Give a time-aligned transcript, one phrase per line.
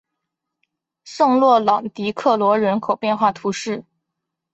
[1.03, 3.85] 圣洛朗迪克罗人口变化图示